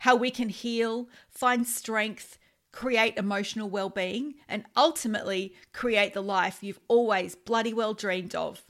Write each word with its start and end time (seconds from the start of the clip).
how 0.00 0.16
we 0.16 0.30
can 0.30 0.48
heal, 0.48 1.08
find 1.30 1.66
strength, 1.66 2.38
create 2.72 3.16
emotional 3.16 3.68
well 3.68 3.90
being, 3.90 4.34
and 4.48 4.64
ultimately 4.76 5.54
create 5.72 6.14
the 6.14 6.22
life 6.22 6.62
you've 6.62 6.80
always 6.88 7.34
bloody 7.34 7.72
well 7.72 7.94
dreamed 7.94 8.34
of. 8.34 8.64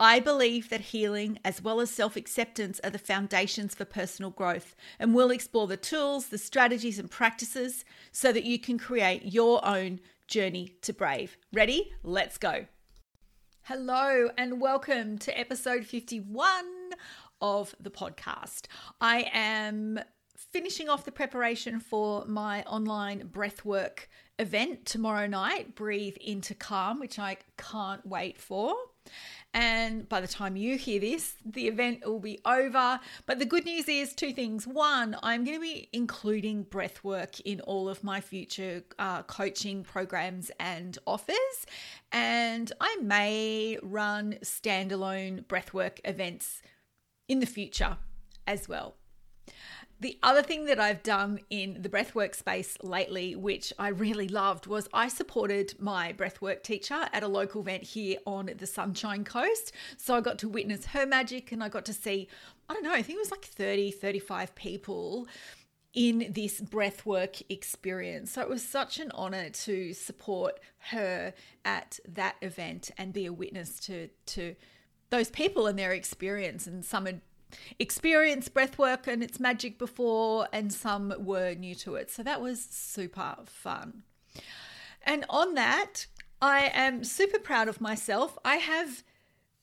I 0.00 0.20
believe 0.20 0.68
that 0.68 0.80
healing 0.80 1.40
as 1.44 1.60
well 1.60 1.80
as 1.80 1.90
self 1.90 2.14
acceptance 2.14 2.80
are 2.84 2.90
the 2.90 2.98
foundations 2.98 3.74
for 3.74 3.84
personal 3.84 4.30
growth, 4.30 4.76
and 4.98 5.14
we'll 5.14 5.32
explore 5.32 5.66
the 5.66 5.76
tools, 5.76 6.28
the 6.28 6.38
strategies, 6.38 6.98
and 7.00 7.10
practices 7.10 7.84
so 8.12 8.32
that 8.32 8.44
you 8.44 8.60
can 8.60 8.78
create 8.78 9.24
your 9.24 9.64
own 9.66 9.98
journey 10.28 10.76
to 10.82 10.92
brave. 10.92 11.36
Ready? 11.52 11.92
Let's 12.04 12.38
go. 12.38 12.66
Hello, 13.62 14.30
and 14.38 14.60
welcome 14.60 15.18
to 15.18 15.38
episode 15.38 15.84
51 15.84 16.64
of 17.40 17.74
the 17.80 17.90
podcast. 17.90 18.66
I 19.00 19.28
am 19.32 20.00
finishing 20.50 20.88
off 20.88 21.04
the 21.04 21.12
preparation 21.12 21.80
for 21.80 22.24
my 22.26 22.62
online 22.62 23.28
breathwork 23.28 24.06
event 24.38 24.86
tomorrow 24.86 25.26
night, 25.26 25.74
Breathe 25.74 26.16
into 26.20 26.54
Calm, 26.54 27.00
which 27.00 27.18
I 27.18 27.38
can't 27.56 28.06
wait 28.06 28.38
for. 28.38 28.74
And 29.54 30.08
by 30.08 30.20
the 30.20 30.28
time 30.28 30.56
you 30.56 30.76
hear 30.76 31.00
this, 31.00 31.34
the 31.44 31.68
event 31.68 32.06
will 32.06 32.20
be 32.20 32.38
over. 32.44 33.00
But 33.26 33.38
the 33.38 33.46
good 33.46 33.64
news 33.64 33.88
is 33.88 34.14
two 34.14 34.32
things. 34.32 34.66
One, 34.66 35.16
I'm 35.22 35.44
going 35.44 35.56
to 35.56 35.62
be 35.62 35.88
including 35.92 36.66
breathwork 36.66 37.40
in 37.40 37.60
all 37.62 37.88
of 37.88 38.04
my 38.04 38.20
future 38.20 38.84
uh, 38.98 39.22
coaching 39.22 39.82
programs 39.82 40.50
and 40.60 40.98
offers. 41.06 41.66
And 42.12 42.70
I 42.80 42.98
may 43.02 43.78
run 43.82 44.36
standalone 44.42 45.46
breathwork 45.46 46.00
events 46.04 46.62
in 47.26 47.40
the 47.40 47.46
future 47.46 47.96
as 48.46 48.68
well. 48.68 48.96
The 50.00 50.16
other 50.22 50.42
thing 50.42 50.66
that 50.66 50.78
I've 50.78 51.02
done 51.02 51.40
in 51.50 51.82
the 51.82 51.88
breathwork 51.88 52.36
space 52.36 52.78
lately, 52.82 53.34
which 53.34 53.72
I 53.80 53.88
really 53.88 54.28
loved, 54.28 54.68
was 54.68 54.88
I 54.92 55.08
supported 55.08 55.74
my 55.80 56.12
breathwork 56.12 56.62
teacher 56.62 57.08
at 57.12 57.24
a 57.24 57.28
local 57.28 57.62
event 57.62 57.82
here 57.82 58.18
on 58.24 58.50
the 58.56 58.66
Sunshine 58.66 59.24
Coast. 59.24 59.72
So 59.96 60.14
I 60.14 60.20
got 60.20 60.38
to 60.38 60.48
witness 60.48 60.86
her 60.86 61.04
magic 61.04 61.50
and 61.50 61.64
I 61.64 61.68
got 61.68 61.84
to 61.86 61.92
see, 61.92 62.28
I 62.68 62.74
don't 62.74 62.84
know, 62.84 62.92
I 62.92 63.02
think 63.02 63.16
it 63.16 63.22
was 63.22 63.32
like 63.32 63.44
30, 63.44 63.90
35 63.90 64.54
people 64.54 65.26
in 65.94 66.30
this 66.30 66.60
breathwork 66.60 67.42
experience. 67.48 68.30
So 68.30 68.42
it 68.42 68.48
was 68.48 68.62
such 68.62 69.00
an 69.00 69.10
honor 69.16 69.50
to 69.50 69.92
support 69.94 70.60
her 70.90 71.34
at 71.64 71.98
that 72.06 72.36
event 72.40 72.92
and 72.98 73.12
be 73.12 73.26
a 73.26 73.32
witness 73.32 73.80
to 73.80 74.08
to 74.26 74.54
those 75.10 75.30
people 75.30 75.66
and 75.66 75.78
their 75.78 75.92
experience 75.92 76.66
and 76.66 76.84
some 76.84 77.06
had 77.06 77.20
experienced 77.78 78.54
breathwork 78.54 79.06
and 79.06 79.22
its 79.22 79.40
magic 79.40 79.78
before, 79.78 80.48
and 80.52 80.72
some 80.72 81.14
were 81.18 81.54
new 81.54 81.74
to 81.76 81.94
it. 81.94 82.10
So 82.10 82.22
that 82.22 82.40
was 82.40 82.62
super 82.70 83.36
fun. 83.46 84.02
And 85.02 85.24
on 85.28 85.54
that, 85.54 86.06
I 86.40 86.70
am 86.72 87.04
super 87.04 87.38
proud 87.38 87.68
of 87.68 87.80
myself. 87.80 88.38
I 88.44 88.56
have 88.56 89.02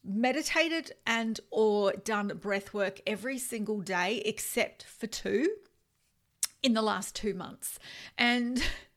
meditated 0.03 0.91
and 1.05 1.39
or 1.49 1.93
done 1.93 2.29
breathwork 2.29 2.99
every 3.07 3.39
single 3.39 3.81
day 3.81 4.21
except 4.25 4.83
for 4.83 5.07
two 5.07 5.47
in 6.61 6.73
the 6.73 6.81
last 6.81 7.15
2 7.15 7.33
months. 7.33 7.79
And 8.17 8.63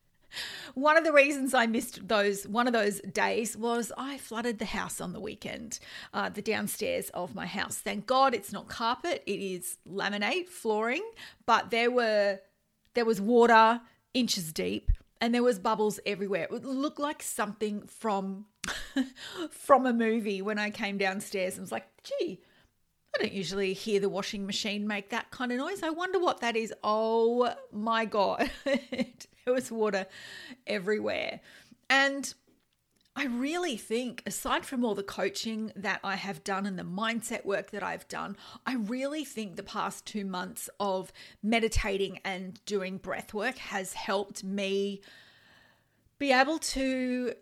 one 0.73 0.97
of 0.97 1.03
the 1.03 1.13
reasons 1.13 1.53
I 1.53 1.65
missed 1.65 2.07
those 2.07 2.47
one 2.47 2.67
of 2.67 2.73
those 2.73 2.99
days 3.01 3.57
was 3.57 3.91
I 3.97 4.17
flooded 4.17 4.59
the 4.59 4.65
house 4.65 5.01
on 5.01 5.13
the 5.13 5.19
weekend, 5.19 5.79
uh, 6.13 6.29
the 6.29 6.41
downstairs 6.41 7.09
of 7.11 7.35
my 7.35 7.45
house. 7.45 7.77
Thank 7.77 8.05
God 8.05 8.33
it's 8.33 8.51
not 8.51 8.67
carpet; 8.67 9.23
it 9.25 9.39
is 9.39 9.77
laminate 9.87 10.47
flooring. 10.47 11.03
But 11.45 11.71
there 11.71 11.91
were 11.91 12.39
there 12.93 13.05
was 13.05 13.21
water 13.21 13.81
inches 14.13 14.51
deep, 14.53 14.91
and 15.21 15.33
there 15.33 15.43
was 15.43 15.59
bubbles 15.59 15.99
everywhere. 16.05 16.47
It 16.51 16.63
looked 16.63 16.99
like 16.99 17.21
something 17.23 17.83
from 17.87 18.45
from 19.51 19.85
a 19.85 19.93
movie. 19.93 20.41
When 20.41 20.59
I 20.59 20.69
came 20.69 20.97
downstairs, 20.97 21.57
I 21.57 21.61
was 21.61 21.71
like, 21.71 21.87
"Gee." 22.03 22.41
I 23.15 23.23
don't 23.23 23.33
usually 23.33 23.73
hear 23.73 23.99
the 23.99 24.07
washing 24.07 24.45
machine 24.45 24.87
make 24.87 25.09
that 25.09 25.31
kind 25.31 25.51
of 25.51 25.57
noise. 25.57 25.81
I 25.81 25.89
wonder 25.89 26.19
what 26.19 26.41
that 26.41 26.55
is. 26.55 26.71
Oh 26.83 27.53
my 27.71 28.05
God. 28.05 28.51
there 29.49 29.55
was 29.55 29.71
water 29.71 30.05
everywhere. 30.67 31.39
And 31.89 32.31
I 33.15 33.25
really 33.25 33.77
think, 33.77 34.21
aside 34.27 34.63
from 34.63 34.85
all 34.85 34.93
the 34.93 35.01
coaching 35.01 35.71
that 35.75 35.99
I 36.03 36.17
have 36.17 36.43
done 36.43 36.67
and 36.67 36.77
the 36.77 36.83
mindset 36.83 37.45
work 37.45 37.71
that 37.71 37.81
I've 37.81 38.07
done, 38.07 38.37
I 38.67 38.75
really 38.75 39.25
think 39.25 39.55
the 39.55 39.63
past 39.63 40.05
two 40.05 40.23
months 40.23 40.69
of 40.79 41.11
meditating 41.41 42.19
and 42.23 42.63
doing 42.65 42.97
breath 42.97 43.33
work 43.33 43.57
has 43.57 43.93
helped 43.93 44.43
me 44.43 45.01
be 46.19 46.31
able 46.31 46.59
to 46.59 47.33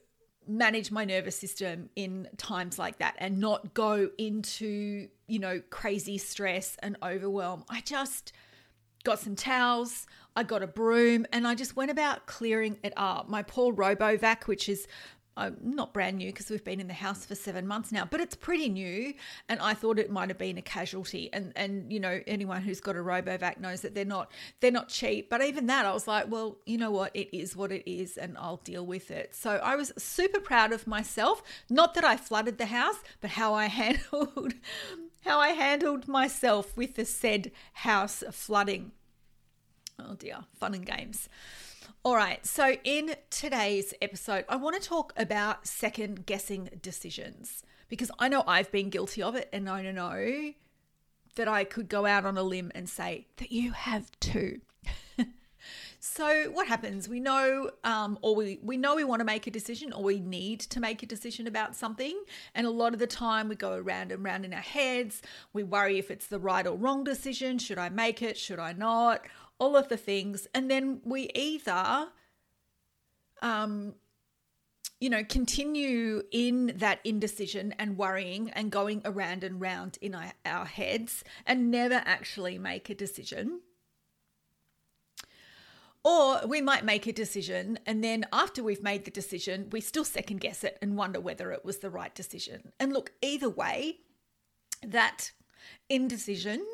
manage 0.47 0.91
my 0.91 1.03
nervous 1.03 1.37
system 1.37 1.89
in 1.97 2.29
times 2.37 2.79
like 2.79 2.99
that 2.99 3.15
and 3.17 3.37
not 3.37 3.73
go 3.73 4.09
into, 4.17 5.09
you 5.27 5.39
know, 5.39 5.61
crazy 5.69 6.17
stress 6.17 6.77
and 6.81 6.95
overwhelm. 7.03 7.65
I 7.69 7.81
just 7.81 8.31
got 9.03 9.19
some 9.19 9.35
towels, 9.35 10.07
I 10.37 10.43
got 10.43 10.61
a 10.61 10.67
broom, 10.67 11.25
and 11.33 11.47
I 11.47 11.55
just 11.55 11.75
went 11.75 11.89
about 11.89 12.27
clearing 12.27 12.77
it 12.83 12.93
up. 12.95 13.27
My 13.27 13.41
poor 13.41 13.73
RoboVac, 13.73 14.45
which 14.45 14.69
is 14.69 14.87
uh, 15.35 15.49
not 15.63 15.95
brand 15.95 16.17
new 16.17 16.27
because 16.27 16.51
we've 16.51 16.63
been 16.63 16.79
in 16.79 16.87
the 16.87 16.93
house 16.93 17.25
for 17.25 17.33
seven 17.33 17.65
months 17.65 17.91
now, 17.91 18.05
but 18.05 18.19
it's 18.19 18.35
pretty 18.35 18.69
new. 18.69 19.15
And 19.49 19.59
I 19.59 19.73
thought 19.73 19.97
it 19.97 20.11
might 20.11 20.29
have 20.29 20.37
been 20.37 20.59
a 20.59 20.61
casualty. 20.61 21.33
And 21.33 21.53
and 21.55 21.91
you 21.91 21.99
know 21.99 22.21
anyone 22.27 22.61
who's 22.61 22.79
got 22.79 22.95
a 22.95 22.99
RoboVac 22.99 23.59
knows 23.59 23.81
that 23.81 23.95
they're 23.95 24.05
not 24.05 24.31
they're 24.59 24.69
not 24.69 24.89
cheap. 24.89 25.27
But 25.27 25.43
even 25.43 25.65
that, 25.67 25.87
I 25.87 25.91
was 25.91 26.07
like, 26.07 26.29
well, 26.29 26.59
you 26.67 26.77
know 26.77 26.91
what, 26.91 27.15
it 27.15 27.35
is 27.35 27.55
what 27.55 27.71
it 27.71 27.89
is, 27.89 28.15
and 28.15 28.37
I'll 28.37 28.57
deal 28.57 28.85
with 28.85 29.09
it. 29.09 29.33
So 29.33 29.55
I 29.55 29.75
was 29.75 29.91
super 29.97 30.39
proud 30.39 30.71
of 30.71 30.85
myself. 30.85 31.41
Not 31.67 31.95
that 31.95 32.03
I 32.03 32.15
flooded 32.15 32.59
the 32.59 32.67
house, 32.67 32.97
but 33.21 33.31
how 33.31 33.55
I 33.55 33.65
handled 33.81 34.53
how 35.21 35.39
I 35.39 35.49
handled 35.49 36.07
myself 36.07 36.77
with 36.77 36.95
the 36.95 37.05
said 37.05 37.51
house 37.73 38.23
flooding. 38.31 38.91
Oh 39.99 40.13
dear, 40.13 40.39
fun 40.59 40.75
and 40.75 40.85
games. 40.85 41.27
All 42.03 42.15
right, 42.15 42.45
so 42.45 42.75
in 42.83 43.15
today's 43.29 43.93
episode, 44.01 44.45
I 44.47 44.55
want 44.55 44.81
to 44.81 44.87
talk 44.87 45.11
about 45.17 45.65
second 45.65 46.25
guessing 46.25 46.69
decisions 46.81 47.63
because 47.89 48.11
I 48.19 48.29
know 48.29 48.43
I've 48.45 48.71
been 48.71 48.89
guilty 48.89 49.23
of 49.23 49.35
it 49.35 49.49
and 49.51 49.67
I 49.67 49.91
know 49.91 50.53
that 51.35 51.47
I 51.47 51.63
could 51.63 51.89
go 51.89 52.05
out 52.05 52.25
on 52.25 52.37
a 52.37 52.43
limb 52.43 52.71
and 52.75 52.87
say 52.87 53.27
that 53.37 53.51
you 53.51 53.71
have 53.71 54.11
too. 54.19 54.61
so 55.99 56.51
what 56.51 56.67
happens? 56.67 57.09
We 57.09 57.19
know, 57.19 57.71
um, 57.83 58.19
or 58.21 58.35
we 58.35 58.59
we 58.61 58.77
know 58.77 58.95
we 58.95 59.03
want 59.03 59.19
to 59.21 59.25
make 59.25 59.47
a 59.47 59.51
decision, 59.51 59.93
or 59.93 60.03
we 60.03 60.19
need 60.19 60.59
to 60.61 60.79
make 60.79 61.01
a 61.01 61.07
decision 61.07 61.47
about 61.47 61.75
something, 61.75 62.17
and 62.53 62.67
a 62.67 62.71
lot 62.71 62.93
of 62.93 62.99
the 62.99 63.07
time 63.07 63.49
we 63.49 63.55
go 63.55 63.73
around 63.73 64.11
and 64.11 64.23
round 64.23 64.45
in 64.45 64.53
our 64.53 64.61
heads. 64.61 65.21
We 65.53 65.63
worry 65.63 65.97
if 65.97 66.11
it's 66.11 66.27
the 66.27 66.39
right 66.39 66.65
or 66.67 66.75
wrong 66.75 67.03
decision. 67.03 67.57
Should 67.57 67.79
I 67.79 67.89
make 67.89 68.21
it? 68.21 68.37
Should 68.37 68.59
I 68.59 68.73
not? 68.73 69.21
All 69.59 69.75
of 69.75 69.89
the 69.89 69.97
things. 69.97 70.47
And 70.53 70.69
then 70.69 71.01
we 71.03 71.29
either, 71.33 72.07
um, 73.41 73.95
you 74.99 75.09
know, 75.09 75.23
continue 75.23 76.23
in 76.31 76.73
that 76.77 76.99
indecision 77.03 77.73
and 77.77 77.97
worrying 77.97 78.49
and 78.51 78.71
going 78.71 79.01
around 79.05 79.43
and 79.43 79.61
round 79.61 79.97
in 80.01 80.15
our, 80.15 80.33
our 80.45 80.65
heads 80.65 81.23
and 81.45 81.71
never 81.71 82.01
actually 82.05 82.57
make 82.57 82.89
a 82.89 82.95
decision. 82.95 83.61
Or 86.03 86.41
we 86.47 86.61
might 86.61 86.85
make 86.85 87.05
a 87.05 87.11
decision, 87.11 87.79
and 87.85 88.01
then 88.01 88.25
after 88.31 88.63
we've 88.63 88.81
made 88.81 89.03
the 89.03 89.11
decision, 89.11 89.67
we 89.71 89.81
still 89.81 90.05
second 90.05 90.39
guess 90.39 90.63
it 90.63 90.77
and 90.81 90.95
wonder 90.95 91.19
whether 91.19 91.51
it 91.51 91.65
was 91.65 91.79
the 91.79 91.89
right 91.89 92.15
decision. 92.15 92.71
And 92.79 92.93
look, 92.93 93.11
either 93.21 93.49
way, 93.49 93.97
that 94.81 95.31
indecision 95.89 96.65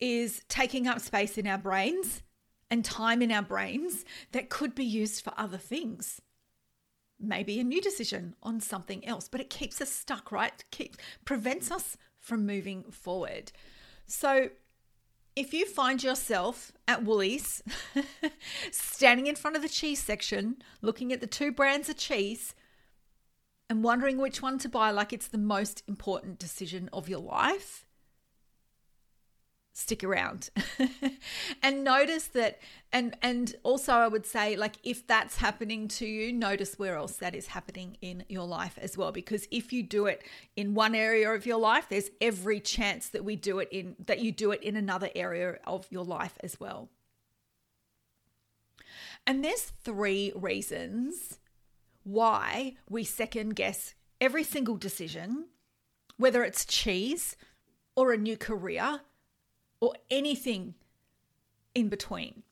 is 0.00 0.42
taking 0.48 0.88
up 0.88 0.98
space 1.00 1.38
in 1.38 1.46
our 1.46 1.58
brains 1.58 2.22
and 2.70 2.84
time 2.84 3.20
in 3.20 3.32
our 3.32 3.42
brains 3.42 4.04
that 4.32 4.48
could 4.48 4.74
be 4.74 4.84
used 4.84 5.22
for 5.22 5.32
other 5.36 5.58
things. 5.58 6.20
Maybe 7.18 7.60
a 7.60 7.64
new 7.64 7.80
decision 7.80 8.34
on 8.42 8.60
something 8.60 9.06
else, 9.06 9.28
but 9.28 9.40
it 9.40 9.50
keeps 9.50 9.80
us 9.80 9.90
stuck, 9.90 10.32
right? 10.32 10.64
Keeps 10.70 10.96
prevents 11.24 11.70
us 11.70 11.96
from 12.18 12.46
moving 12.46 12.84
forward. 12.90 13.52
So 14.06 14.50
if 15.36 15.52
you 15.52 15.66
find 15.66 16.02
yourself 16.02 16.72
at 16.88 17.04
Woolies 17.04 17.62
standing 18.70 19.26
in 19.26 19.36
front 19.36 19.56
of 19.56 19.62
the 19.62 19.68
cheese 19.68 20.02
section, 20.02 20.56
looking 20.82 21.12
at 21.12 21.20
the 21.20 21.26
two 21.26 21.52
brands 21.52 21.88
of 21.88 21.96
cheese 21.96 22.54
and 23.68 23.84
wondering 23.84 24.18
which 24.18 24.42
one 24.42 24.58
to 24.58 24.68
buy, 24.68 24.90
like 24.90 25.12
it's 25.12 25.28
the 25.28 25.38
most 25.38 25.82
important 25.86 26.38
decision 26.38 26.88
of 26.92 27.08
your 27.08 27.20
life, 27.20 27.86
stick 29.72 30.02
around. 30.04 30.50
And 31.62 31.84
notice 31.84 32.26
that 32.28 32.58
and 32.92 33.16
and 33.22 33.54
also 33.62 33.92
i 33.92 34.08
would 34.08 34.26
say 34.26 34.56
like 34.56 34.76
if 34.82 35.06
that's 35.06 35.36
happening 35.36 35.86
to 35.86 36.06
you 36.06 36.32
notice 36.32 36.76
where 36.78 36.96
else 36.96 37.16
that 37.18 37.36
is 37.36 37.48
happening 37.48 37.96
in 38.00 38.24
your 38.28 38.46
life 38.46 38.78
as 38.80 38.96
well. 38.96 39.12
Because 39.12 39.46
if 39.50 39.72
you 39.72 39.82
do 39.82 40.06
it 40.06 40.22
in 40.56 40.74
one 40.74 40.94
area 40.94 41.30
of 41.30 41.46
your 41.46 41.58
life 41.58 41.86
there's 41.88 42.10
every 42.20 42.60
chance 42.60 43.08
that 43.10 43.24
we 43.24 43.36
do 43.36 43.58
it 43.58 43.68
in 43.70 43.94
that 44.06 44.20
you 44.20 44.32
do 44.32 44.50
it 44.50 44.62
in 44.62 44.76
another 44.76 45.10
area 45.14 45.58
of 45.66 45.86
your 45.90 46.04
life 46.04 46.36
as 46.40 46.58
well. 46.58 46.88
And 49.26 49.44
there's 49.44 49.72
three 49.84 50.32
reasons 50.34 51.38
why 52.02 52.76
we 52.88 53.04
second 53.04 53.54
guess 53.54 53.94
every 54.20 54.44
single 54.44 54.76
decision 54.76 55.46
whether 56.16 56.42
it's 56.42 56.64
cheese 56.64 57.36
or 57.94 58.12
a 58.12 58.18
new 58.18 58.36
career 58.36 59.00
or 59.80 59.94
anything 60.10 60.74
in 61.74 61.88
between. 61.88 62.42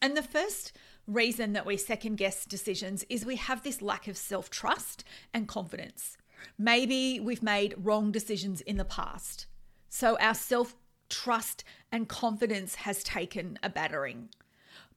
And 0.00 0.16
the 0.16 0.22
first 0.22 0.72
reason 1.06 1.52
that 1.52 1.66
we 1.66 1.76
second 1.76 2.16
guess 2.16 2.44
decisions 2.44 3.04
is 3.08 3.24
we 3.24 3.36
have 3.36 3.62
this 3.62 3.80
lack 3.80 4.08
of 4.08 4.16
self 4.16 4.50
trust 4.50 5.04
and 5.32 5.48
confidence. 5.48 6.16
Maybe 6.58 7.20
we've 7.20 7.42
made 7.42 7.74
wrong 7.78 8.12
decisions 8.12 8.60
in 8.60 8.76
the 8.76 8.84
past. 8.84 9.46
So 9.88 10.18
our 10.18 10.34
self 10.34 10.76
trust 11.08 11.64
and 11.92 12.08
confidence 12.08 12.76
has 12.76 13.02
taken 13.02 13.58
a 13.62 13.70
battering. 13.70 14.28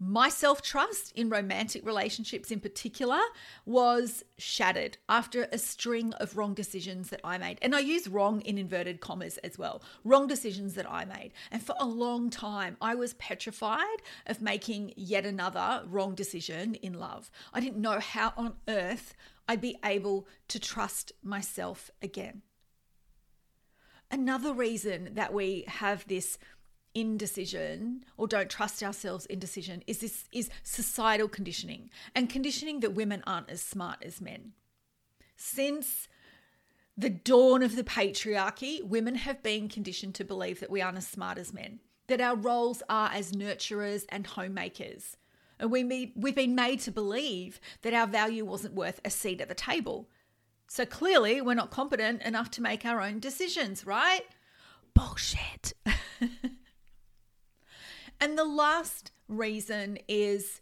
My 0.01 0.29
self 0.29 0.61
trust 0.61 1.11
in 1.11 1.29
romantic 1.29 1.85
relationships 1.85 2.51
in 2.51 2.61
particular 2.61 3.19
was 3.65 4.23
shattered 4.37 4.97
after 5.09 5.49
a 5.51 5.57
string 5.57 6.13
of 6.13 6.37
wrong 6.37 6.53
decisions 6.53 7.09
that 7.09 7.19
I 7.21 7.37
made. 7.37 7.59
And 7.61 7.75
I 7.75 7.79
use 7.79 8.07
wrong 8.07 8.39
in 8.41 8.57
inverted 8.57 9.01
commas 9.01 9.37
as 9.39 9.57
well 9.57 9.81
wrong 10.05 10.25
decisions 10.25 10.75
that 10.75 10.89
I 10.89 11.03
made. 11.03 11.33
And 11.51 11.61
for 11.61 11.75
a 11.77 11.85
long 11.85 12.29
time, 12.29 12.77
I 12.79 12.95
was 12.95 13.13
petrified 13.15 13.97
of 14.25 14.41
making 14.41 14.93
yet 14.95 15.25
another 15.25 15.83
wrong 15.85 16.15
decision 16.15 16.75
in 16.75 16.93
love. 16.93 17.29
I 17.53 17.59
didn't 17.59 17.81
know 17.81 17.99
how 17.99 18.31
on 18.37 18.53
earth 18.69 19.13
I'd 19.49 19.59
be 19.59 19.75
able 19.83 20.27
to 20.47 20.59
trust 20.59 21.11
myself 21.21 21.91
again. 22.01 22.43
Another 24.11 24.53
reason 24.53 25.09
that 25.13 25.33
we 25.33 25.65
have 25.67 26.07
this 26.07 26.39
indecision 26.93 28.03
or 28.17 28.27
don't 28.27 28.49
trust 28.49 28.81
ourselves 28.83 29.25
indecision 29.27 29.83
is 29.87 29.99
this 29.99 30.25
is 30.31 30.49
societal 30.63 31.27
conditioning 31.27 31.89
and 32.15 32.29
conditioning 32.29 32.79
that 32.79 32.93
women 32.93 33.23
aren't 33.25 33.49
as 33.49 33.61
smart 33.61 33.97
as 34.03 34.19
men. 34.21 34.53
Since 35.35 36.07
the 36.97 37.09
dawn 37.09 37.63
of 37.63 37.75
the 37.75 37.83
patriarchy 37.83 38.83
women 38.83 39.15
have 39.15 39.41
been 39.41 39.69
conditioned 39.69 40.15
to 40.15 40.25
believe 40.25 40.59
that 40.59 40.69
we 40.69 40.81
aren't 40.81 40.97
as 40.97 41.07
smart 41.07 41.37
as 41.37 41.53
men 41.53 41.79
that 42.09 42.19
our 42.19 42.35
roles 42.35 42.83
are 42.89 43.09
as 43.13 43.31
nurturers 43.31 44.03
and 44.09 44.27
homemakers. 44.27 45.15
And 45.59 45.71
we 45.71 46.11
we've 46.15 46.35
been 46.35 46.55
made 46.55 46.81
to 46.81 46.91
believe 46.91 47.61
that 47.83 47.93
our 47.93 48.07
value 48.07 48.43
wasn't 48.43 48.73
worth 48.73 48.99
a 49.05 49.09
seat 49.09 49.39
at 49.41 49.47
the 49.47 49.55
table. 49.55 50.09
So 50.67 50.85
clearly 50.85 51.41
we're 51.41 51.53
not 51.53 51.71
competent 51.71 52.21
enough 52.23 52.51
to 52.51 52.61
make 52.61 52.85
our 52.85 53.01
own 53.01 53.19
decisions 53.19 53.85
right? 53.85 54.21
Bullshit 54.93 55.73
And 58.19 58.37
the 58.37 58.45
last 58.45 59.11
reason 59.27 59.97
is 60.07 60.61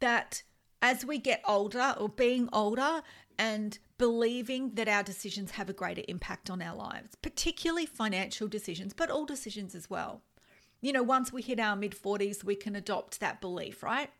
that 0.00 0.42
as 0.82 1.04
we 1.04 1.18
get 1.18 1.42
older 1.46 1.94
or 1.98 2.08
being 2.08 2.48
older 2.52 3.02
and 3.38 3.78
believing 3.98 4.74
that 4.74 4.88
our 4.88 5.02
decisions 5.02 5.52
have 5.52 5.70
a 5.70 5.74
greater 5.74 6.02
impact 6.08 6.50
on 6.50 6.60
our 6.60 6.76
lives, 6.76 7.14
particularly 7.22 7.86
financial 7.86 8.48
decisions, 8.48 8.92
but 8.92 9.10
all 9.10 9.24
decisions 9.24 9.74
as 9.74 9.88
well. 9.88 10.22
You 10.80 10.92
know, 10.92 11.02
once 11.02 11.32
we 11.32 11.42
hit 11.42 11.58
our 11.58 11.76
mid 11.76 11.92
40s, 11.92 12.44
we 12.44 12.54
can 12.54 12.76
adopt 12.76 13.20
that 13.20 13.40
belief, 13.40 13.82
right? 13.82 14.10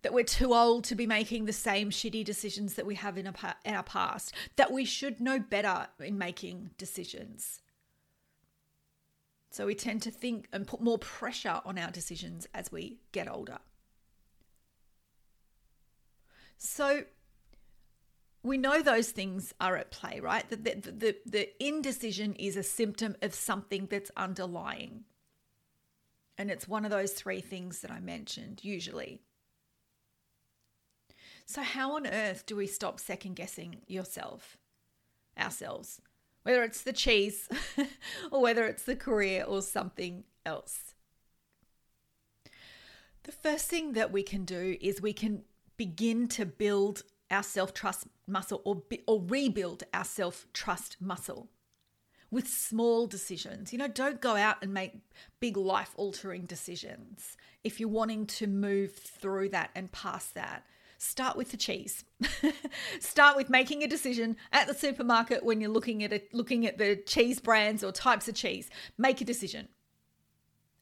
That 0.00 0.14
we're 0.14 0.24
too 0.24 0.54
old 0.54 0.84
to 0.84 0.94
be 0.94 1.06
making 1.06 1.44
the 1.44 1.52
same 1.52 1.90
shitty 1.90 2.24
decisions 2.24 2.74
that 2.74 2.86
we 2.86 2.94
have 2.96 3.18
in 3.18 3.26
our 3.26 3.82
past, 3.82 4.34
that 4.56 4.72
we 4.72 4.84
should 4.84 5.20
know 5.20 5.38
better 5.38 5.88
in 6.00 6.18
making 6.18 6.70
decisions. 6.78 7.60
So 9.52 9.66
we 9.66 9.74
tend 9.74 10.00
to 10.02 10.10
think 10.10 10.48
and 10.50 10.66
put 10.66 10.80
more 10.80 10.96
pressure 10.96 11.60
on 11.66 11.78
our 11.78 11.90
decisions 11.90 12.48
as 12.54 12.72
we 12.72 12.96
get 13.12 13.30
older. 13.30 13.58
So 16.56 17.04
we 18.42 18.56
know 18.56 18.80
those 18.80 19.10
things 19.10 19.52
are 19.60 19.76
at 19.76 19.90
play, 19.90 20.20
right? 20.20 20.48
The, 20.48 20.56
the, 20.56 20.90
the, 20.90 21.16
the 21.26 21.64
indecision 21.64 22.34
is 22.36 22.56
a 22.56 22.62
symptom 22.62 23.14
of 23.20 23.34
something 23.34 23.88
that's 23.90 24.10
underlying. 24.16 25.04
And 26.38 26.50
it's 26.50 26.66
one 26.66 26.86
of 26.86 26.90
those 26.90 27.12
three 27.12 27.42
things 27.42 27.80
that 27.80 27.90
I 27.90 28.00
mentioned, 28.00 28.60
usually. 28.64 29.20
So, 31.44 31.62
how 31.62 31.96
on 31.96 32.06
earth 32.06 32.46
do 32.46 32.56
we 32.56 32.66
stop 32.66 32.98
second 32.98 33.36
guessing 33.36 33.82
yourself, 33.86 34.56
ourselves? 35.38 36.00
Whether 36.42 36.62
it's 36.62 36.82
the 36.82 36.92
cheese 36.92 37.48
or 38.30 38.40
whether 38.40 38.66
it's 38.66 38.82
the 38.82 38.96
career 38.96 39.44
or 39.44 39.62
something 39.62 40.24
else. 40.44 40.94
The 43.24 43.32
first 43.32 43.68
thing 43.68 43.92
that 43.92 44.10
we 44.10 44.22
can 44.22 44.44
do 44.44 44.76
is 44.80 45.00
we 45.00 45.12
can 45.12 45.42
begin 45.76 46.28
to 46.28 46.44
build 46.44 47.02
our 47.30 47.42
self 47.42 47.72
trust 47.72 48.06
muscle 48.26 48.60
or, 48.64 48.82
or 49.06 49.22
rebuild 49.22 49.84
our 49.94 50.04
self 50.04 50.46
trust 50.52 50.96
muscle 51.00 51.48
with 52.30 52.48
small 52.48 53.06
decisions. 53.06 53.72
You 53.72 53.78
know, 53.78 53.88
don't 53.88 54.20
go 54.20 54.36
out 54.36 54.56
and 54.62 54.74
make 54.74 54.94
big 55.38 55.56
life 55.56 55.92
altering 55.96 56.46
decisions 56.46 57.36
if 57.62 57.78
you're 57.78 57.88
wanting 57.88 58.26
to 58.26 58.46
move 58.46 58.94
through 58.94 59.50
that 59.50 59.70
and 59.74 59.92
past 59.92 60.34
that 60.34 60.64
start 61.02 61.36
with 61.36 61.50
the 61.50 61.56
cheese. 61.56 62.04
start 63.00 63.36
with 63.36 63.50
making 63.50 63.82
a 63.82 63.88
decision 63.88 64.36
at 64.52 64.68
the 64.68 64.74
supermarket 64.74 65.44
when 65.44 65.60
you're 65.60 65.70
looking 65.70 66.02
at 66.04 66.22
looking 66.32 66.66
at 66.66 66.78
the 66.78 66.96
cheese 66.96 67.40
brands 67.40 67.82
or 67.82 67.90
types 67.90 68.28
of 68.28 68.34
cheese. 68.34 68.70
Make 68.96 69.20
a 69.20 69.24
decision 69.24 69.68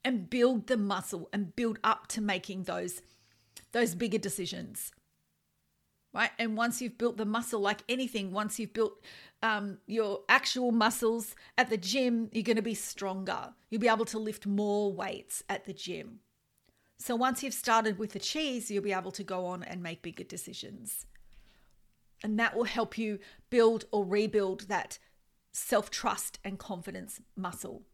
and 0.05 0.29
build 0.29 0.67
the 0.67 0.77
muscle 0.77 1.29
and 1.33 1.57
build 1.57 1.79
up 1.83 2.07
to 2.09 2.21
making 2.21 2.65
those 2.65 3.03
those 3.73 3.95
bigger 3.95 4.19
decisions 4.19 4.93
right 6.13 6.31
and 6.39 6.57
once 6.57 6.81
you've 6.81 6.99
built 6.99 7.17
the 7.17 7.25
muscle 7.25 7.61
like 7.61 7.83
anything 7.89 8.33
once 8.33 8.59
you've 8.59 8.73
built 8.73 8.95
um, 9.43 9.79
your 9.87 10.21
actual 10.29 10.73
muscles 10.73 11.35
at 11.57 11.71
the 11.71 11.77
gym 11.77 12.29
you're 12.33 12.43
going 12.43 12.57
to 12.57 12.63
be 12.63 12.75
stronger 12.75 13.55
you'll 13.69 13.81
be 13.81 13.89
able 13.89 14.05
to 14.05 14.19
lift 14.19 14.47
more 14.47 14.93
weights 14.93 15.43
at 15.49 15.67
the 15.67 15.73
gym 15.73 16.21
so 17.01 17.17
once 17.17 17.43
you've 17.43 17.55
started 17.55 17.99
with 17.99 18.13
the 18.13 18.19
cheese, 18.19 18.71
you'll 18.71 18.83
be 18.83 18.93
able 18.93 19.11
to 19.13 19.25
go 19.25 19.47
on 19.47 19.63
and 19.63 19.83
make 19.83 20.03
bigger 20.03 20.23
decisions. 20.23 21.07
And 22.23 22.39
that 22.39 22.55
will 22.55 22.65
help 22.65 22.99
you 22.99 23.19
build 23.49 23.87
or 23.91 24.05
rebuild 24.05 24.69
that 24.69 24.99
self 25.51 25.91
trust 25.91 26.39
and 26.45 26.59
confidence 26.59 27.19
muscle. 27.35 27.85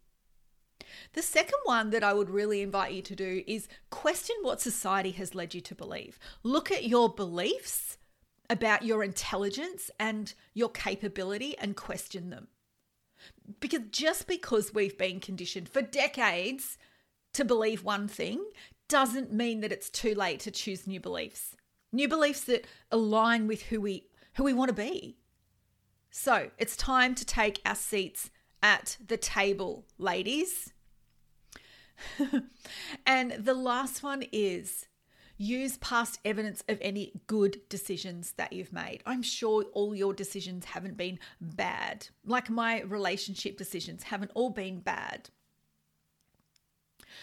The 1.13 1.23
second 1.23 1.61
one 1.63 1.91
that 1.91 2.03
I 2.03 2.15
would 2.15 2.31
really 2.31 2.63
invite 2.63 2.95
you 2.95 3.03
to 3.03 3.15
do 3.15 3.45
is 3.47 3.69
question 3.91 4.35
what 4.43 4.61
society 4.61 5.13
has 5.13 5.37
led 5.37 5.55
you 5.55 5.61
to 5.61 5.75
believe. 5.77 6.19
Look 6.43 6.73
at 6.73 6.85
your 6.85 7.09
beliefs 7.09 7.99
about 8.51 8.83
your 8.83 9.05
intelligence 9.05 9.89
and 10.01 10.35
your 10.53 10.71
capability 10.71 11.57
and 11.59 11.77
question 11.77 12.31
them. 12.31 12.49
Because 13.61 13.83
just 13.93 14.27
because 14.27 14.75
we've 14.75 14.99
been 14.99 15.21
conditioned 15.21 15.69
for 15.69 15.81
decades 15.81 16.77
to 17.35 17.45
believe 17.45 17.85
one 17.85 18.09
thing 18.09 18.43
doesn't 18.89 19.33
mean 19.33 19.61
that 19.61 19.73
it's 19.73 19.91
too 19.91 20.15
late 20.15 20.41
to 20.41 20.51
choose 20.51 20.87
new 20.87 21.01
beliefs. 21.01 21.57
New 21.93 22.09
beliefs 22.09 22.43
that 22.45 22.67
align 22.91 23.47
with 23.47 23.63
who 23.63 23.81
we 23.81 24.09
who 24.35 24.45
we 24.45 24.53
want 24.53 24.69
to 24.69 24.75
be. 24.75 25.17
So, 26.11 26.51
it's 26.59 26.77
time 26.77 27.15
to 27.15 27.25
take 27.25 27.61
our 27.65 27.75
seats 27.75 28.31
at 28.63 28.97
the 29.07 29.17
table, 29.17 29.87
ladies. 29.99 30.73
and 33.07 33.33
the 33.33 33.55
last 33.55 34.03
one 34.03 34.25
is 34.33 34.87
use 35.39 35.77
past 35.79 36.19
evidence 36.25 36.63
of 36.69 36.79
any 36.81 37.13
good 37.27 37.61
decisions 37.69 38.33
that 38.33 38.53
you've 38.53 38.73
made. 38.73 39.03
I'm 39.07 39.23
sure 39.23 39.65
all 39.73 39.95
your 39.95 40.15
decisions 40.15 40.65
haven't 40.67 40.97
been 40.97 41.19
bad. 41.41 42.09
Like 42.25 42.49
my 42.49 42.83
relationship 42.83 43.57
decisions 43.57 44.05
haven't 44.05 44.31
all 44.35 44.51
been 44.51 44.81
bad. 44.81 45.31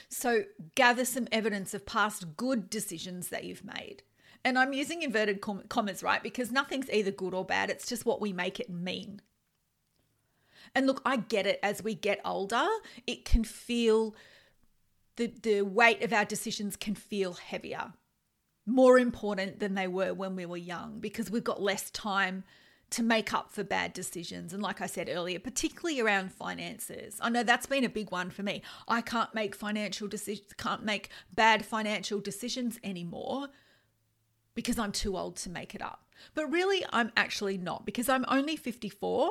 So 0.10 0.44
gather 0.76 1.06
some 1.06 1.28
evidence 1.32 1.74
of 1.74 1.86
past 1.86 2.38
good 2.38 2.70
decisions 2.70 3.30
that 3.30 3.44
you've 3.44 3.66
made. 3.66 4.04
And 4.46 4.60
I'm 4.60 4.74
using 4.74 5.02
inverted 5.02 5.42
commas, 5.42 6.04
right? 6.04 6.22
Because 6.22 6.52
nothing's 6.52 6.90
either 6.90 7.12
good 7.12 7.34
or 7.34 7.46
bad, 7.46 7.70
it's 7.70 7.88
just 7.88 8.06
what 8.06 8.20
we 8.20 8.34
make 8.34 8.60
it 8.60 8.70
mean. 8.70 9.22
And 10.76 10.88
look, 10.88 11.02
I 11.06 11.18
get 11.18 11.46
it 11.46 11.60
as 11.64 11.84
we 11.84 11.94
get 11.96 12.20
older, 12.26 12.68
it 13.06 13.26
can 13.26 13.44
feel 13.44 14.16
the, 15.16 15.28
the 15.28 15.62
weight 15.62 16.02
of 16.02 16.12
our 16.12 16.26
decisions 16.26 16.76
can 16.76 16.96
feel 16.96 17.34
heavier, 17.34 17.94
more 18.66 18.98
important 18.98 19.60
than 19.60 19.76
they 19.76 19.88
were 19.88 20.14
when 20.14 20.36
we 20.36 20.46
were 20.46 20.58
young 20.58 21.00
because 21.00 21.30
we've 21.30 21.44
got 21.44 21.62
less 21.62 21.92
time 21.92 22.44
to 22.92 23.04
make 23.04 23.34
up 23.34 23.52
for 23.52 23.64
bad 23.64 23.94
decisions. 23.94 24.54
And 24.54 24.62
like 24.62 24.82
I 24.82 24.86
said 24.86 25.10
earlier, 25.10 25.40
particularly 25.40 26.00
around 26.00 26.32
finances, 26.32 27.18
I 27.22 27.30
know 27.30 27.44
that's 27.44 27.66
been 27.66 27.84
a 27.84 27.90
big 27.90 28.12
one 28.12 28.30
for 28.30 28.44
me. 28.44 28.62
I 28.88 29.02
can't 29.02 29.34
make 29.34 29.56
financial 29.56 30.08
decisions, 30.08 30.54
can't 30.58 30.84
make 30.84 31.10
bad 31.34 31.66
financial 31.66 32.20
decisions 32.20 32.80
anymore 32.84 33.48
because 34.56 34.78
I'm 34.78 34.92
too 34.92 35.18
old 35.18 35.38
to 35.38 35.50
make 35.50 35.74
it 35.74 35.82
up. 35.82 36.02
But 36.36 36.52
really, 36.52 36.86
I'm 36.92 37.12
actually 37.18 37.58
not 37.58 37.86
because 37.86 38.08
I'm 38.08 38.26
only 38.28 38.56
54 38.56 39.30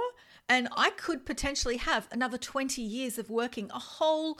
and 0.49 0.68
I 0.76 0.90
could 0.90 1.25
potentially 1.25 1.76
have 1.76 2.09
another 2.11 2.38
20 2.38 2.82
years 2.82 3.16
of 3.18 3.30
working 3.30 3.71
a 3.73 3.78
whole 3.78 4.38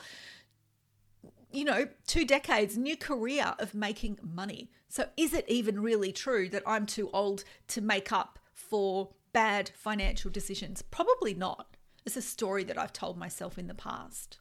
you 1.53 1.65
know, 1.65 1.87
two 2.07 2.25
decades, 2.25 2.79
new 2.79 2.97
career 2.97 3.55
of 3.59 3.75
making 3.75 4.19
money. 4.23 4.71
So 4.89 5.09
is 5.17 5.35
it 5.35 5.45
even 5.49 5.81
really 5.81 6.11
true 6.11 6.49
that 6.49 6.63
I'm 6.67 6.87
too 6.87 7.11
old 7.13 7.45
to 7.69 7.81
make 7.81 8.11
up 8.11 8.39
for 8.69 9.11
bad 9.33 9.71
financial 9.75 10.31
decisions? 10.31 10.83
Probably 10.83 11.35
not. 11.35 11.77
It's 12.05 12.17
a 12.17 12.23
story 12.23 12.65
that 12.65 12.79
I've 12.79 12.93
told 12.93 13.17
myself 13.17 13.59
in 13.59 13.69
the 13.69 13.75
past. 13.75 14.39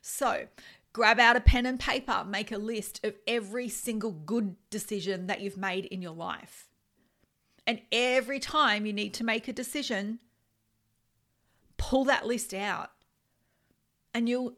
So, 0.00 0.46
grab 0.92 1.18
out 1.18 1.36
a 1.36 1.40
pen 1.40 1.66
and 1.66 1.78
paper, 1.78 2.24
make 2.26 2.52
a 2.52 2.58
list 2.58 3.04
of 3.04 3.14
every 3.26 3.68
single 3.68 4.12
good 4.12 4.56
decision 4.70 5.26
that 5.26 5.40
you've 5.40 5.56
made 5.56 5.86
in 5.86 6.00
your 6.00 6.14
life. 6.14 6.68
And 7.66 7.82
every 7.92 8.40
time 8.40 8.86
you 8.86 8.92
need 8.92 9.14
to 9.14 9.24
make 9.24 9.46
a 9.46 9.52
decision, 9.52 10.20
pull 11.76 12.04
that 12.04 12.26
list 12.26 12.54
out 12.54 12.90
and 14.12 14.28
you'll 14.28 14.54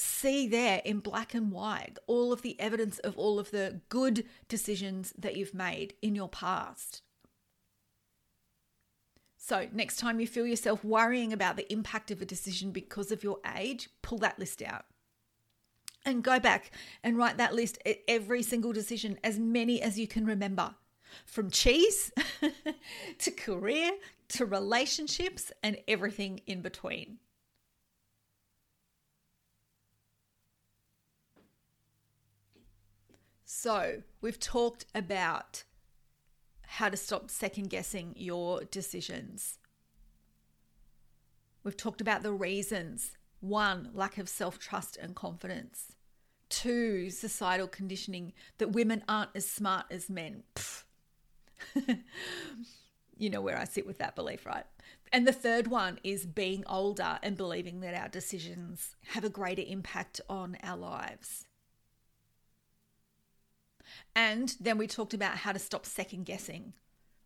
see 0.00 0.46
there 0.48 0.82
in 0.84 1.00
black 1.00 1.34
and 1.34 1.52
white 1.52 1.98
all 2.06 2.32
of 2.32 2.42
the 2.42 2.58
evidence 2.60 2.98
of 3.00 3.16
all 3.16 3.38
of 3.38 3.50
the 3.50 3.80
good 3.88 4.24
decisions 4.48 5.12
that 5.18 5.36
you've 5.36 5.54
made 5.54 5.94
in 6.02 6.14
your 6.14 6.28
past. 6.28 7.02
So, 9.36 9.68
next 9.72 9.96
time 9.96 10.20
you 10.20 10.26
feel 10.26 10.46
yourself 10.46 10.84
worrying 10.84 11.32
about 11.32 11.56
the 11.56 11.70
impact 11.72 12.10
of 12.10 12.20
a 12.20 12.26
decision 12.26 12.70
because 12.70 13.10
of 13.10 13.24
your 13.24 13.38
age, 13.56 13.88
pull 14.02 14.18
that 14.18 14.38
list 14.38 14.62
out 14.62 14.84
and 16.04 16.22
go 16.22 16.38
back 16.38 16.70
and 17.02 17.16
write 17.16 17.36
that 17.38 17.54
list 17.54 17.78
at 17.84 17.98
every 18.08 18.42
single 18.42 18.72
decision, 18.72 19.18
as 19.24 19.38
many 19.38 19.82
as 19.82 19.98
you 19.98 20.06
can 20.06 20.24
remember 20.24 20.74
from 21.26 21.50
cheese 21.50 22.12
to 23.18 23.30
career 23.30 23.90
to 24.28 24.46
relationships 24.46 25.50
and 25.62 25.76
everything 25.88 26.40
in 26.46 26.60
between. 26.60 27.18
So, 33.52 34.04
we've 34.20 34.38
talked 34.38 34.86
about 34.94 35.64
how 36.62 36.88
to 36.88 36.96
stop 36.96 37.30
second 37.30 37.68
guessing 37.68 38.14
your 38.16 38.62
decisions. 38.62 39.58
We've 41.64 41.76
talked 41.76 42.00
about 42.00 42.22
the 42.22 42.32
reasons 42.32 43.16
one, 43.40 43.90
lack 43.92 44.18
of 44.18 44.28
self 44.28 44.60
trust 44.60 44.96
and 44.96 45.16
confidence. 45.16 45.96
Two, 46.48 47.10
societal 47.10 47.66
conditioning 47.66 48.34
that 48.58 48.70
women 48.70 49.02
aren't 49.08 49.30
as 49.34 49.50
smart 49.50 49.86
as 49.90 50.08
men. 50.08 50.44
you 53.18 53.30
know 53.30 53.40
where 53.40 53.58
I 53.58 53.64
sit 53.64 53.84
with 53.84 53.98
that 53.98 54.14
belief, 54.14 54.46
right? 54.46 54.64
And 55.12 55.26
the 55.26 55.32
third 55.32 55.66
one 55.66 55.98
is 56.04 56.24
being 56.24 56.62
older 56.68 57.18
and 57.20 57.36
believing 57.36 57.80
that 57.80 57.94
our 57.94 58.08
decisions 58.08 58.94
have 59.08 59.24
a 59.24 59.28
greater 59.28 59.64
impact 59.66 60.20
on 60.30 60.56
our 60.62 60.76
lives. 60.76 61.46
And 64.14 64.54
then 64.60 64.78
we 64.78 64.86
talked 64.86 65.14
about 65.14 65.38
how 65.38 65.52
to 65.52 65.58
stop 65.58 65.86
second 65.86 66.24
guessing 66.24 66.74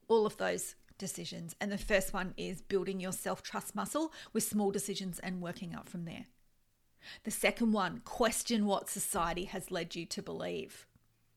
all 0.09 0.27
of 0.27 0.37
those 0.37 0.75
decisions. 0.99 1.55
And 1.61 1.73
the 1.73 1.79
first 1.79 2.13
one 2.13 2.35
is 2.37 2.61
building 2.61 3.01
your 3.01 3.13
self 3.13 3.43
trust 3.43 3.75
muscle 3.75 4.13
with 4.33 4.45
small 4.45 4.71
decisions 4.71 5.19
and 5.19 5.41
working 5.41 5.75
up 5.75 5.89
from 5.89 6.05
there. 6.05 6.27
The 7.25 7.31
second 7.31 7.73
one, 7.73 8.01
question 8.05 8.67
what 8.67 8.89
society 8.89 9.45
has 9.45 9.71
led 9.71 9.95
you 9.95 10.07
to 10.07 10.23
believe. 10.23 10.87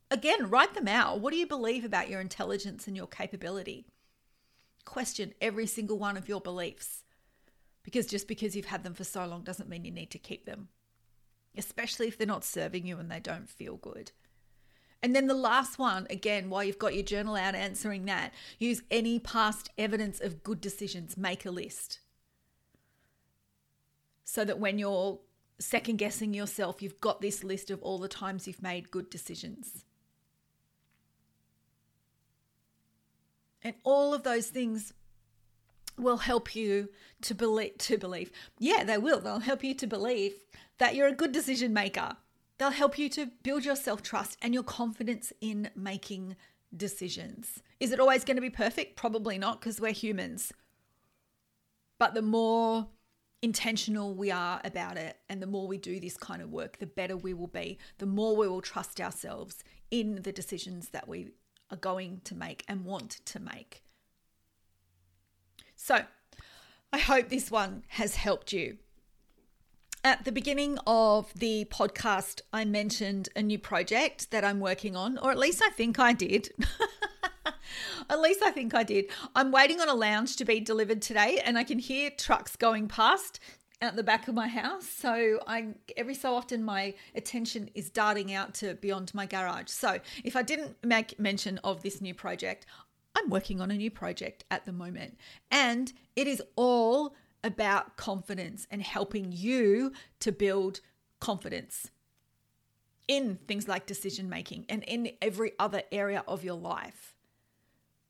Again, 0.10 0.50
write 0.50 0.74
them 0.74 0.88
out. 0.88 1.20
What 1.20 1.34
do 1.34 1.39
you 1.39 1.48
believe 1.48 1.84
about 1.84 2.10
your 2.10 2.22
intelligence 2.22 2.88
and 2.88 2.96
your 2.96 3.08
capability? 3.08 3.88
Question 4.86 5.34
every 5.41 5.65
single 5.65 6.00
one 6.00 6.15
of 6.15 6.29
your 6.29 6.39
beliefs. 6.39 7.03
Because 7.84 8.06
just 8.06 8.27
because 8.27 8.56
you've 8.56 8.65
had 8.65 8.84
them 8.84 8.94
for 8.94 9.03
so 9.03 9.25
long 9.25 9.44
doesn't 9.44 9.70
mean 9.70 9.84
you 9.84 9.91
need 9.91 10.12
to 10.12 10.20
keep 10.20 10.46
them, 10.46 10.70
especially 11.58 12.08
if 12.08 12.17
they're 12.17 12.27
not 12.27 12.44
serving 12.44 12.86
you 12.86 12.98
and 13.00 13.12
they 13.12 13.20
don't 13.20 13.50
feel 13.50 13.75
good. 13.77 14.12
And 15.04 15.16
then 15.16 15.27
the 15.27 15.36
last 15.36 15.77
one, 15.77 16.08
again, 16.10 16.50
while 16.50 16.63
you've 16.63 16.80
got 16.80 16.96
your 16.96 17.04
journal 17.04 17.36
out 17.36 17.56
answering 17.56 18.06
that, 18.06 18.34
use 18.58 18.82
any 18.89 19.20
past 19.20 19.70
evidence 19.77 20.20
of 20.20 20.44
good 20.44 20.60
decisions, 20.60 21.18
make 21.18 21.46
a 21.46 21.51
list. 21.51 22.00
So 24.24 24.44
that 24.44 24.60
when 24.60 24.80
you're 24.80 25.20
second 25.60 25.98
guessing 25.98 26.34
yourself, 26.34 26.82
you've 26.82 27.00
got 27.00 27.22
this 27.22 27.44
list 27.44 27.70
of 27.70 27.82
all 27.82 28.00
the 28.00 28.08
times 28.08 28.48
you've 28.48 28.62
made 28.62 28.92
good 28.92 29.10
decisions. 29.10 29.86
And 33.63 33.75
all 33.84 34.13
of 34.13 34.24
those 34.24 34.48
things 34.48 34.94
will 35.98 36.18
help 36.18 36.56
you 36.56 36.89
to 37.22 37.34
believe 37.34 37.77
to 37.80 37.98
believe. 37.98 38.32
Yeah, 38.60 38.84
they 38.84 38.98
will. 38.98 39.20
They'll 39.20 39.39
help 39.39 39.63
you 39.63 39.74
to 39.75 39.88
believe 39.88 40.34
that 40.77 40.96
you're 40.96 41.08
a 41.08 41.16
good 41.16 41.32
decision 41.32 41.74
maker 41.74 42.18
They'll 42.58 42.72
help 42.72 42.98
you 42.98 43.10
to 43.10 43.28
build 43.44 43.66
your 43.66 43.76
self 43.76 44.02
trust 44.02 44.38
and 44.42 44.54
your 44.54 44.64
confidence 44.64 45.32
in 45.42 45.70
making 45.76 46.36
decisions. 46.76 47.62
Is 47.80 47.92
it 47.92 48.00
always 48.00 48.24
going 48.24 48.38
to 48.38 48.42
be 48.42 48.50
perfect? 48.50 48.96
Probably 48.96 49.38
not, 49.38 49.60
because 49.60 49.80
we're 49.80 49.92
humans. 49.92 50.52
But 52.00 52.14
the 52.14 52.22
more 52.22 52.88
intentional 53.42 54.16
we 54.16 54.32
are 54.32 54.60
about 54.64 54.98
it 54.98 55.18
and 55.30 55.42
the 55.42 55.48
more 55.48 55.68
we 55.68 55.78
do 55.78 56.00
this 56.00 56.18
kind 56.18 56.42
of 56.42 56.52
work, 56.52 56.80
the 56.80 56.88
better 56.88 57.16
we 57.16 57.34
will 57.34 57.48
be, 57.48 57.78
the 58.00 58.06
more 58.06 58.36
we 58.36 58.48
will 58.48 58.62
trust 58.62 59.00
ourselves 59.00 59.64
in 59.92 60.22
the 60.24 60.32
decisions 60.32 60.90
that 60.90 61.08
we 61.08 61.30
are 61.70 61.78
going 61.78 62.22
to 62.24 62.36
make 62.36 62.64
and 62.68 62.86
want 62.86 63.20
to 63.26 63.40
make. 63.40 63.84
So, 65.76 66.02
I 66.92 66.98
hope 66.98 67.30
this 67.30 67.52
one 67.52 67.84
has 67.90 68.16
helped 68.16 68.54
you. 68.54 68.78
At 70.08 70.24
the 70.24 70.32
beginning 70.32 70.80
of 70.88 71.34
the 71.34 71.66
podcast, 71.66 72.40
I 72.54 72.64
mentioned 72.64 73.28
a 73.36 73.42
new 73.42 73.60
project 73.60 74.32
that 74.32 74.46
I'm 74.46 74.62
working 74.62 74.96
on, 74.96 75.18
or 75.18 75.32
at 75.32 75.38
least 75.38 75.62
I 75.62 75.70
think 75.70 76.00
I 76.00 76.14
did. 76.14 76.50
at 78.10 78.22
least 78.22 78.42
I 78.42 78.52
think 78.52 78.74
I 78.74 78.84
did. 78.84 79.08
I'm 79.36 79.52
waiting 79.52 79.82
on 79.82 79.90
a 79.90 79.94
lounge 79.94 80.38
to 80.38 80.46
be 80.46 80.62
delivered 80.62 81.02
today, 81.02 81.42
and 81.44 81.58
I 81.58 81.66
can 81.66 81.78
hear 81.78 82.10
trucks 82.10 82.56
going 82.56 82.88
past 82.88 83.42
at 83.82 83.98
the 83.98 84.02
back 84.02 84.30
of 84.30 84.34
my 84.34 84.48
house. 84.48 84.88
So 84.88 85.42
I 85.46 85.74
every 85.98 86.16
so 86.16 86.36
often 86.36 86.64
my 86.64 86.94
attention 87.14 87.70
is 87.76 87.90
darting 87.90 88.34
out 88.34 88.54
to 88.54 88.76
beyond 88.76 89.14
my 89.14 89.26
garage. 89.26 89.68
So 89.68 90.00
if 90.24 90.38
I 90.38 90.42
didn't 90.42 90.78
make 90.86 91.20
mention 91.20 91.58
of 91.66 91.84
this 91.84 92.00
new 92.00 92.14
project, 92.14 92.66
I'm 93.14 93.30
working 93.30 93.60
on 93.60 93.72
a 93.72 93.76
new 93.76 93.92
project 93.92 94.46
at 94.52 94.66
the 94.66 94.72
moment, 94.72 95.18
and 95.52 95.92
it 96.16 96.28
is 96.28 96.42
all 96.56 97.14
about 97.44 97.98
confidence 97.98 98.67
and 98.70 98.82
helping 98.82 99.32
you 99.32 99.91
to 100.20 100.32
build 100.32 100.82
confidence 101.20 101.89
in 103.08 103.39
things 103.48 103.67
like 103.67 103.86
decision 103.86 104.29
making 104.29 104.65
and 104.67 104.84
in 104.84 105.12
every 105.22 105.53
other 105.60 105.82
area 105.91 106.24
of 106.27 106.44
your 106.44 106.56
life. 106.56 107.13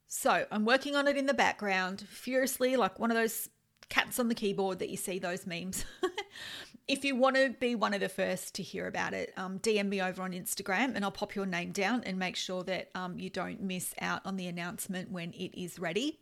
So 0.08 0.46
I'm 0.50 0.64
working 0.64 0.96
on 0.96 1.06
it 1.06 1.16
in 1.16 1.26
the 1.26 1.34
background, 1.34 2.00
furiously, 2.00 2.76
like 2.76 2.98
one 2.98 3.10
of 3.10 3.16
those 3.16 3.48
cats 3.88 4.18
on 4.18 4.28
the 4.28 4.34
keyboard 4.34 4.78
that 4.80 4.88
you 4.88 4.96
see 4.96 5.18
those 5.18 5.46
memes. 5.46 5.84
if 6.88 7.04
you 7.04 7.14
want 7.14 7.36
to 7.36 7.50
be 7.60 7.74
one 7.74 7.94
of 7.94 8.00
the 8.00 8.08
first 8.08 8.54
to 8.56 8.62
hear 8.62 8.86
about 8.86 9.12
it, 9.12 9.32
um, 9.36 9.58
DM 9.58 9.88
me 9.88 10.00
over 10.00 10.22
on 10.22 10.32
Instagram 10.32 10.94
and 10.94 11.04
I'll 11.04 11.10
pop 11.10 11.34
your 11.34 11.46
name 11.46 11.72
down 11.72 12.02
and 12.04 12.18
make 12.18 12.36
sure 12.36 12.64
that 12.64 12.88
um, 12.94 13.18
you 13.18 13.28
don't 13.30 13.62
miss 13.62 13.94
out 14.00 14.22
on 14.24 14.36
the 14.36 14.46
announcement 14.46 15.10
when 15.10 15.32
it 15.32 15.60
is 15.60 15.78
ready. 15.78 16.18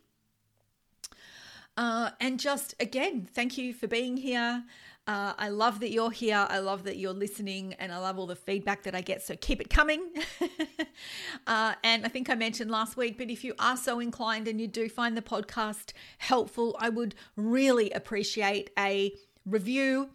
Uh, 1.77 2.09
and 2.19 2.39
just 2.39 2.73
again, 2.79 3.27
thank 3.31 3.57
you 3.57 3.73
for 3.73 3.87
being 3.87 4.17
here. 4.17 4.63
Uh, 5.05 5.33
I 5.37 5.47
love 5.47 5.79
that 5.79 5.91
you're 5.91 6.11
here. 6.11 6.45
I 6.49 6.59
love 6.59 6.83
that 6.83 6.97
you're 6.97 7.13
listening, 7.13 7.73
and 7.75 7.93
I 7.93 7.97
love 7.97 8.19
all 8.19 8.27
the 8.27 8.35
feedback 8.35 8.83
that 8.83 8.93
I 8.93 8.99
get. 8.99 9.21
So 9.21 9.37
keep 9.37 9.61
it 9.61 9.69
coming. 9.69 10.01
uh, 11.47 11.75
and 11.81 12.05
I 12.05 12.09
think 12.09 12.29
I 12.29 12.35
mentioned 12.35 12.69
last 12.69 12.97
week, 12.97 13.17
but 13.17 13.29
if 13.29 13.45
you 13.45 13.53
are 13.57 13.77
so 13.77 14.01
inclined 14.01 14.49
and 14.49 14.59
you 14.59 14.67
do 14.67 14.89
find 14.89 15.15
the 15.15 15.21
podcast 15.21 15.93
helpful, 16.17 16.75
I 16.77 16.89
would 16.89 17.15
really 17.37 17.89
appreciate 17.91 18.69
a 18.77 19.13
review 19.45 20.09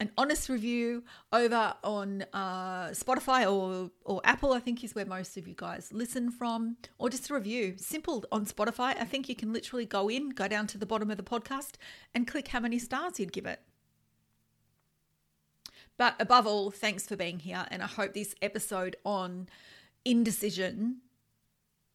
an 0.00 0.12
honest 0.16 0.48
review 0.48 1.02
over 1.32 1.74
on 1.82 2.24
uh, 2.32 2.88
Spotify 2.90 3.50
or, 3.50 3.90
or 4.04 4.20
Apple, 4.24 4.52
I 4.52 4.60
think 4.60 4.84
is 4.84 4.94
where 4.94 5.04
most 5.04 5.36
of 5.36 5.48
you 5.48 5.54
guys 5.56 5.90
listen 5.92 6.30
from, 6.30 6.76
or 6.98 7.10
just 7.10 7.30
a 7.30 7.34
review. 7.34 7.74
Simple 7.78 8.24
on 8.30 8.46
Spotify. 8.46 8.96
I 8.96 9.04
think 9.04 9.28
you 9.28 9.34
can 9.34 9.52
literally 9.52 9.86
go 9.86 10.08
in, 10.08 10.30
go 10.30 10.46
down 10.46 10.68
to 10.68 10.78
the 10.78 10.86
bottom 10.86 11.10
of 11.10 11.16
the 11.16 11.24
podcast, 11.24 11.72
and 12.14 12.28
click 12.28 12.48
how 12.48 12.60
many 12.60 12.78
stars 12.78 13.18
you'd 13.18 13.32
give 13.32 13.46
it. 13.46 13.60
But 15.96 16.14
above 16.20 16.46
all, 16.46 16.70
thanks 16.70 17.06
for 17.06 17.16
being 17.16 17.40
here. 17.40 17.66
And 17.72 17.82
I 17.82 17.86
hope 17.86 18.14
this 18.14 18.36
episode 18.40 18.94
on 19.04 19.48
indecision 20.04 20.98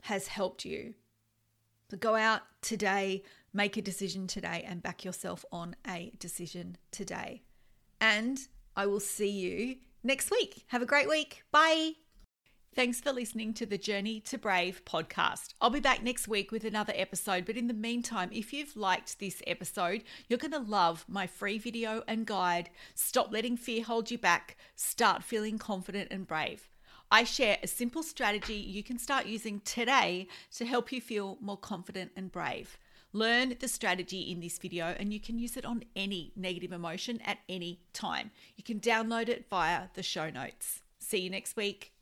has 0.04 0.28
helped 0.28 0.66
you. 0.66 0.96
So 1.90 1.96
go 1.96 2.16
out 2.16 2.42
today, 2.62 3.24
make 3.54 3.78
a 3.78 3.82
decision 3.82 4.28
today, 4.28 4.66
and 4.68 4.84
back 4.84 5.06
yourself 5.06 5.46
on 5.54 5.78
a 5.88 6.12
decision 6.20 6.76
today. 6.92 7.44
And 8.04 8.38
I 8.76 8.86
will 8.86 9.00
see 9.00 9.30
you 9.30 9.78
next 10.04 10.30
week. 10.30 10.66
Have 10.68 10.82
a 10.82 10.86
great 10.86 11.08
week. 11.08 11.44
Bye. 11.54 11.94
Thanks 12.76 13.00
for 13.00 13.14
listening 13.14 13.54
to 13.54 13.66
the 13.66 13.78
Journey 13.78 14.20
to 14.22 14.38
Brave 14.38 14.84
podcast. 14.84 15.54
I'll 15.62 15.70
be 15.70 15.80
back 15.80 16.04
next 16.04 16.28
week 16.28 16.52
with 16.52 16.66
another 16.66 16.92
episode, 16.98 17.46
but 17.46 17.56
in 17.56 17.68
the 17.68 17.74
meantime, 17.74 18.30
if 18.34 18.52
you've 18.52 18.76
liked 18.76 19.20
this 19.20 19.42
episode, 19.48 20.04
you're 20.28 20.38
going 20.38 20.52
to 20.52 20.60
love 20.60 21.06
my 21.08 21.28
free 21.28 21.58
video 21.58 22.04
and 22.06 22.26
guide 22.26 22.72
Stop 22.94 23.32
Letting 23.32 23.56
Fear 23.56 23.86
Hold 23.86 24.12
You 24.12 24.18
Back, 24.18 24.58
Start 24.76 25.24
Feeling 25.24 25.58
Confident 25.58 26.10
and 26.12 26.28
Brave. 26.28 26.70
I 27.10 27.24
share 27.24 27.58
a 27.64 27.68
simple 27.68 28.04
strategy 28.04 28.56
you 28.56 28.84
can 28.84 29.00
start 29.00 29.28
using 29.28 29.62
today 29.62 30.28
to 30.58 30.66
help 30.66 30.92
you 30.92 31.00
feel 31.00 31.38
more 31.40 31.56
confident 31.58 32.12
and 32.18 32.30
brave. 32.30 32.78
Learn 33.14 33.56
the 33.60 33.68
strategy 33.68 34.32
in 34.32 34.40
this 34.40 34.58
video 34.58 34.96
and 35.00 35.14
you 35.14 35.20
can 35.20 35.38
use 35.38 35.56
it 35.56 35.66
on 35.66 35.84
any 35.96 36.32
negative 36.36 36.72
emotion 36.72 37.22
at 37.24 37.38
any 37.48 37.80
time. 37.94 38.32
You 38.58 38.64
can 38.64 38.80
download 38.80 39.30
it 39.30 39.46
via 39.50 39.84
the 39.94 40.02
show 40.02 40.32
notes. 40.32 40.82
See 40.98 41.20
you 41.20 41.30
next 41.30 41.56
week. 41.56 41.93